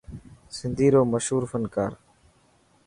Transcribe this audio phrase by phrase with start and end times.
[0.55, 1.91] سنڌي رو مشهور فنڪار.